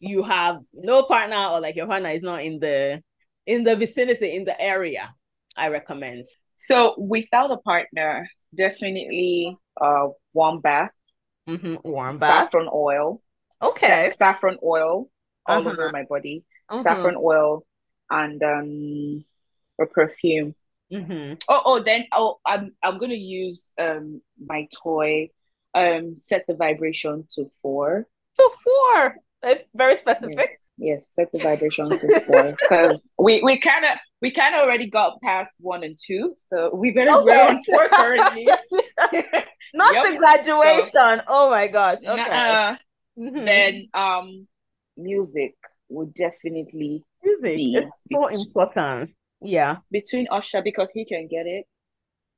[0.00, 3.02] you have no partner or like your partner is not in the
[3.46, 5.10] in the vicinity in the area,
[5.56, 6.26] I recommend.
[6.56, 10.90] So without a partner, definitely uh warm bath,
[11.48, 11.76] Mm-hmm.
[11.82, 12.44] Warm bath.
[12.44, 13.22] saffron oil,
[13.62, 14.10] Okay.
[14.10, 15.08] sa- saffron oil
[15.46, 15.70] all Uh-huh.
[15.70, 16.82] over my body, Mhm.
[16.82, 17.64] saffron oil,
[18.10, 19.24] and um
[19.80, 20.54] a perfume.
[20.92, 21.40] Mhm.
[21.48, 25.30] Oh, oh, then oh, I'm I'm gonna use um my toy,
[25.78, 28.06] um, set the vibration to four.
[28.38, 29.16] To four.
[29.42, 30.50] Uh, very specific.
[30.80, 34.88] Yes, set the vibration to four because we we kind of we kind of already
[34.88, 37.24] got past one and two, so we better Okay.
[37.24, 38.46] we're on four currently.
[39.74, 40.04] Not Yep.
[40.12, 41.22] the graduation.
[41.28, 41.98] oh my gosh.
[42.04, 42.16] Okay.
[42.16, 42.76] Nuh-uh.
[43.18, 43.44] Mhm.
[43.46, 44.46] Then um,
[44.96, 45.54] music
[45.88, 49.10] would definitely music be is so bet- important.
[49.40, 49.76] Yeah.
[49.90, 51.64] between Usher because he can get it,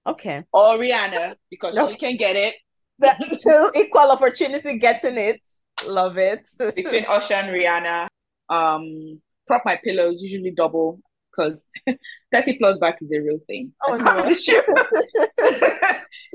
[0.07, 0.45] Okay.
[0.53, 1.89] or Rihanna because No.
[1.89, 2.55] she can get it.
[3.01, 5.41] The two equal opportunity getting it.
[5.87, 6.47] Love it.
[6.77, 8.09] Between Usher and Rihanna,
[8.49, 11.65] um, prop my pillows usually double because
[12.33, 13.73] thirty plus back is a real thing.
[13.87, 14.27] Oh, no.
[14.29, 14.63] you.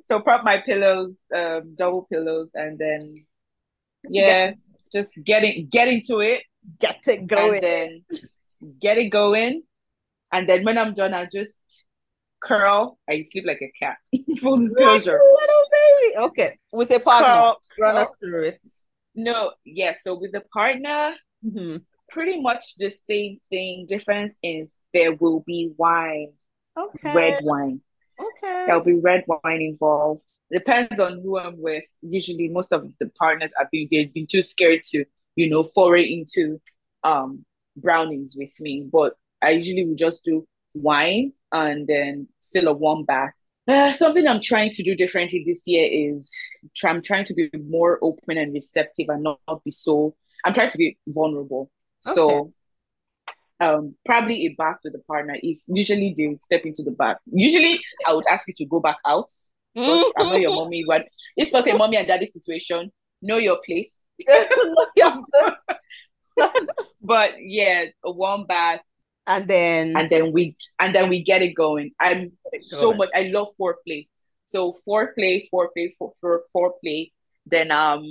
[0.05, 3.25] so prop my pillows, um, double pillows, and then
[4.09, 4.53] yeah,
[4.91, 6.43] just getting getting into it,
[6.79, 7.63] Get it going.
[7.63, 8.03] and then
[8.79, 9.61] get it going,
[10.31, 11.84] and then when I'm done, I just
[12.41, 12.97] curl.
[13.09, 13.97] I sleep like a cat.
[14.39, 15.19] Full disclosure.
[15.19, 16.17] little baby.
[16.27, 16.59] Okay.
[16.71, 17.27] With a partner.
[17.27, 18.61] Curl, Run us through it.
[19.15, 20.03] No, yes.
[20.03, 21.83] so with a partner, Mhm.
[22.09, 23.85] pretty much the same thing.
[23.87, 26.33] Difference is there will be wine,
[26.77, 27.13] Okay.
[27.13, 27.81] red wine.
[28.19, 28.63] Okay.
[28.65, 30.23] There'll be red wine involved.
[30.51, 31.83] Depends on who I'm with.
[32.01, 36.03] Usually, most of the partners I've been they've been too scared to, you know, foray
[36.03, 36.61] into
[37.03, 37.45] um
[37.75, 38.87] brownies with me.
[38.91, 43.31] But I usually will just do wine and then still a warm bath.
[43.67, 46.31] Uh, something I'm trying to do differently this year is
[46.75, 50.15] try, I'm trying to be more open and receptive and not, not be so.
[50.43, 51.71] I'm trying to be vulnerable.
[52.05, 52.53] So,
[53.59, 55.37] um, probably a bath with a partner.
[55.41, 58.97] If usually they step into the bath, usually I would ask you to go back
[59.07, 59.31] out.
[59.73, 62.91] Because I'm not your mommy, but it's not a mommy and daddy situation.
[63.23, 64.05] Know your place.
[67.01, 68.81] But yeah, a warm bath,
[69.27, 71.91] and then and then we and then we get it going.
[71.99, 73.09] I'm so much.
[73.13, 74.07] I love foreplay.
[74.45, 77.11] So foreplay, foreplay, for, for foreplay.
[77.45, 78.05] Then um,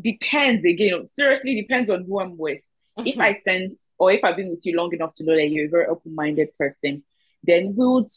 [0.00, 1.06] depends again.
[1.06, 2.62] Seriously, depends on who I'm with.
[2.98, 3.20] If Mhm.
[3.22, 5.70] I sense or if I've been with you long enough to know that you're a
[5.70, 7.02] very open-minded person,
[7.44, 8.10] then we would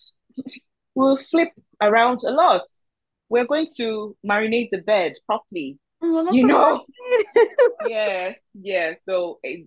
[0.96, 2.64] we'll flip around a lot.
[3.30, 5.78] We're going to marinate the bed properly.
[6.04, 6.86] Mm, You know?
[7.88, 8.96] yeah, yeah.
[9.06, 9.64] So eh,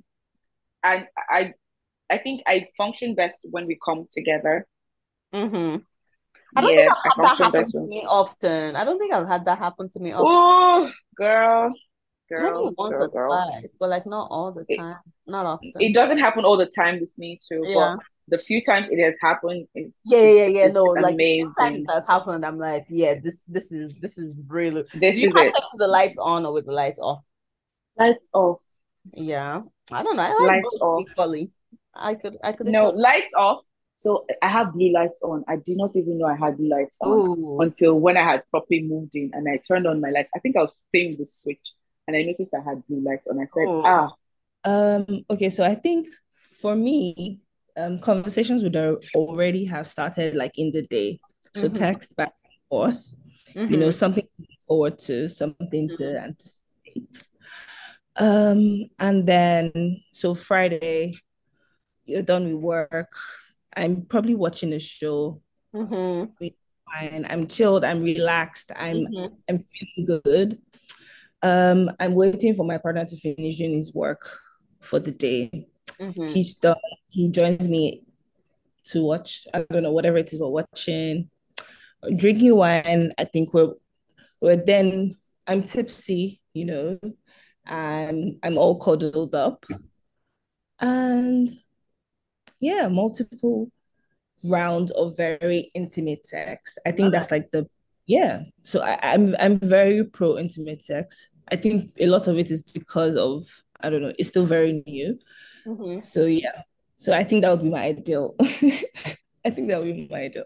[0.83, 1.55] I
[2.11, 4.66] I think I function best when we come together.
[5.35, 5.83] Mhm.
[6.57, 7.88] I don't yeah, think I've I had that happen to when.
[7.88, 8.77] me often.
[8.77, 10.27] I don't think I've had that happen to me often.
[10.29, 11.69] Oh, girl,
[12.31, 13.31] Maybe girl, once girl, or girl.
[13.51, 14.97] twice, but like not all the It- time.
[15.27, 15.73] Not often.
[15.81, 17.97] It doesn't happen all the time with me too, Yeah.
[17.97, 21.53] but the few times it has happened, it's Yeah, yeah, yeah, No, like amazing.
[21.59, 22.47] sometimes that's happened.
[22.47, 25.55] I'm like, yeah, this this is this is really This Do you is have it.
[25.77, 27.23] the lights on or with the lights off?
[27.99, 28.61] Lights off.
[29.12, 29.62] Yeah.
[29.92, 30.23] I don't know.
[30.23, 31.01] I like Lights off.
[31.03, 31.51] equally.
[31.98, 33.62] I could I could No, equally- lights off.
[33.98, 35.42] So I have blue lights on.
[35.48, 37.61] I did not even know I had blue lights on Ooh.
[37.61, 40.28] until when I had properly moved in and I turned on my lights.
[40.37, 41.72] I think I was playing with the switch
[42.06, 43.38] and I noticed I had blue lights on.
[43.38, 43.82] I said, Oh.
[43.87, 44.14] ah,
[44.64, 46.09] Um, okay, so I think
[46.50, 47.40] for me,
[47.76, 48.76] um, conversations would
[49.14, 51.18] already have started like in the day.
[51.54, 51.74] So Mhm.
[51.74, 53.14] text back and forth,
[53.54, 56.24] you know, something to look forward to, something to Mhm.
[56.24, 57.28] anticipate.
[58.16, 61.14] Um, and then so Friday,
[62.07, 63.12] you're done with work.
[63.77, 65.42] I'm probably watching a show.
[65.75, 66.33] Mhm.
[66.92, 67.27] Fine.
[67.29, 69.37] I'm chilled, I'm relaxed, I'm Mhm.
[69.49, 70.62] I'm feeling good.
[71.42, 74.40] Um, I'm waiting for my partner to finish doing his work
[74.81, 75.69] for the day.
[75.99, 76.31] Mhm.
[76.31, 76.77] He's done.
[77.09, 78.05] He joins me
[78.85, 79.49] to watch.
[79.53, 81.29] I don't know whatever it is we're watching,
[82.14, 83.12] drinking wine.
[83.19, 83.75] I think we're
[84.40, 85.16] we're then.
[85.49, 86.99] I'm tipsy, you know,
[87.64, 89.64] and I'm all cuddled up,
[90.81, 91.51] and
[92.61, 93.70] yeah, multiple
[94.45, 96.78] rounds of very intimate sex.
[96.87, 97.68] I think that's like the
[98.07, 98.43] yeah.
[98.62, 101.28] So I, I'm I'm very pro intimate sex.
[101.51, 103.47] I think a lot of it is because of
[103.80, 104.12] I don't know.
[104.18, 105.18] It's still very new.
[105.66, 106.03] Mhm.
[106.03, 106.62] So yeah.
[106.99, 108.35] So I think that would be my ideal.
[109.45, 110.45] I think that would be my ideal.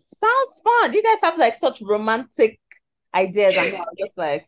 [0.00, 0.92] Sounds fun.
[0.92, 2.58] You guys have like such romantic
[3.14, 3.56] ideas.
[3.58, 4.46] I'm just like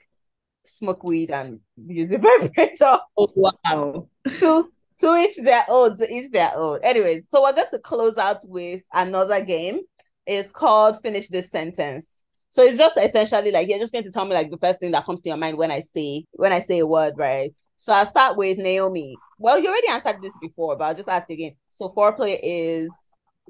[0.65, 2.99] smoke weed and use a vibrator.
[3.17, 4.09] Oh wow.
[4.41, 6.79] to to each their own, to each their own.
[6.83, 9.81] Anyways, so we're going to close out with another game.
[10.27, 12.23] It's called Finish This Sentence.
[12.49, 14.93] So it's just essentially like you're just going to tell me like the first thing
[14.93, 17.51] that comes to your mind when I say when I say a word, right?
[17.77, 19.15] So I'll start with Naomi.
[19.39, 21.53] Well, you already answered this before, but I'll just ask again.
[21.69, 22.89] So foreplay is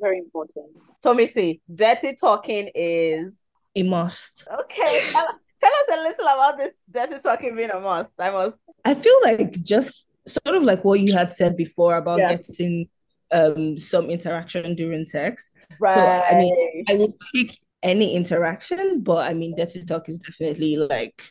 [0.01, 0.81] Very important.
[1.03, 1.61] Tommy C.
[1.73, 3.39] Dirty talking is
[3.77, 4.45] A must.
[4.53, 5.01] okay.
[5.13, 5.27] tell,
[5.61, 8.13] tell us a little about this dirty talking being a must.
[8.19, 8.57] I must.
[8.85, 12.35] I feel like just sort of like what you had said before about Yeah.
[12.37, 12.89] getting
[13.33, 15.49] um some interaction during sex.
[15.81, 15.95] Right.
[15.95, 20.77] So I mean, I would pick any interaction, but I mean, dirty talk is definitely
[20.77, 21.23] like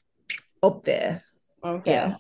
[0.64, 1.22] up there.
[1.64, 1.92] okay.
[1.92, 2.16] Yeah.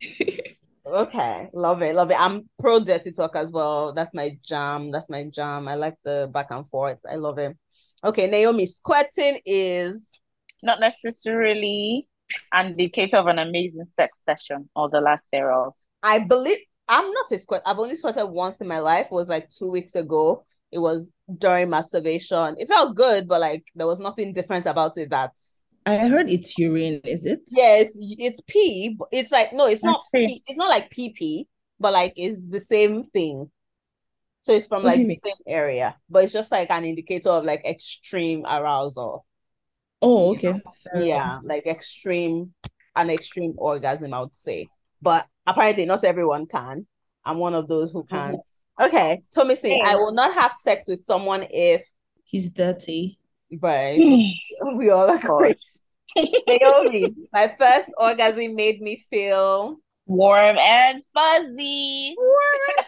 [0.86, 2.20] Okay, love it, love it.
[2.20, 3.94] I'm pro dirty talk as well.
[3.94, 4.90] That's my jam.
[4.90, 5.66] That's my jam.
[5.66, 7.00] I like the back and forth.
[7.10, 7.56] I love it.
[8.04, 10.20] Okay, Naomi, squirting is
[10.62, 12.06] Not necessarily
[12.52, 15.72] an indicator of an amazing sex session or the lack thereof.
[16.04, 17.62] I believe I'm not a squirt.
[17.64, 19.06] I've only squirted once in my life.
[19.06, 20.44] It was like two weeks ago.
[20.70, 22.56] It was during masturbation.
[22.58, 25.10] It felt good, but like there was nothing different about it.
[25.10, 25.32] that
[25.86, 27.40] I heard it's urine, is it?
[27.52, 28.96] yes, it's pee.
[28.98, 30.26] but It's like no, it's not That's fair.
[30.26, 30.42] pee.
[30.46, 31.48] It's not like pee pee,
[31.80, 33.50] but like it's the same thing.
[34.42, 37.44] So it's from What like the same area, but it's just like an indicator of
[37.44, 39.24] like extreme arousal.
[40.02, 40.60] Oh, okay.
[40.82, 42.52] Fair Yeah, like extreme,
[42.94, 44.68] an extreme orgasm, I would say.
[45.02, 46.86] But apparently, not everyone can.
[47.24, 48.38] I'm one of those who can't.
[48.80, 51.86] Okay, Tommy say, I will not have sex with someone if,
[52.24, 53.18] He's dirty.
[53.60, 54.00] right?
[54.76, 55.54] We all agree.
[56.48, 59.76] Naomi, my first orgasm made me feel.
[60.06, 62.14] Warm and fuzzy.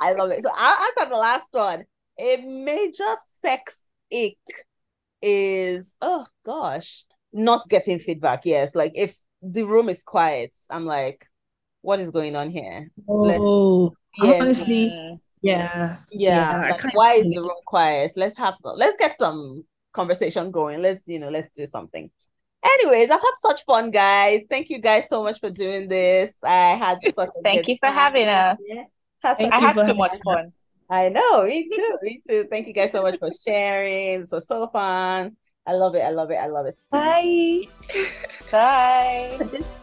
[0.00, 0.42] I love it.
[0.42, 1.84] So I'll answer the last one.
[2.18, 4.38] A major sex ache
[5.20, 8.42] is, oh gosh, not getting feedback.
[8.44, 11.26] Yes, like if the room is quiet, I'm like,
[11.82, 12.90] what is going on here?
[13.08, 15.20] Oh, Yeah, honestly, Mm.
[15.42, 15.96] yeah.
[16.10, 16.60] yeah.
[16.70, 18.12] Like, can't why is the room quiet?
[18.16, 18.76] Let's have some.
[18.76, 20.80] Let's get some conversation going.
[20.80, 22.10] Let's, you know, let's do something.
[22.64, 24.44] Anyways, I've had such fun, guys.
[24.48, 26.36] Thank you guys so much for doing this.
[26.42, 27.94] I had such a Thank good you for time.
[27.94, 28.58] having us.
[28.66, 28.84] Yeah.
[29.22, 30.52] Had Thank such I a you had so much fun.
[30.88, 32.46] I know, me too, me too.
[32.50, 34.22] Thank you guys so much for sharing.
[34.22, 35.36] This was so fun.
[35.66, 36.00] I love it.
[36.00, 36.36] I love it.
[36.36, 36.78] I love it.
[36.90, 37.62] Bye.
[38.50, 39.80] Bye.